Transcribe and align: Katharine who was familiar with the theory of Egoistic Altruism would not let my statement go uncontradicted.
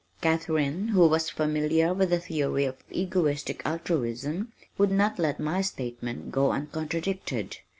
Katharine 0.19 0.87
who 0.87 1.07
was 1.07 1.29
familiar 1.29 1.93
with 1.93 2.09
the 2.09 2.17
theory 2.19 2.65
of 2.65 2.83
Egoistic 2.89 3.61
Altruism 3.65 4.51
would 4.79 4.89
not 4.89 5.19
let 5.19 5.39
my 5.39 5.61
statement 5.61 6.31
go 6.31 6.51
uncontradicted. 6.53 7.57